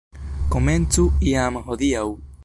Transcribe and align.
Komencu 0.55 1.03
jam 1.31 1.61
hodiaŭ! 1.67 2.07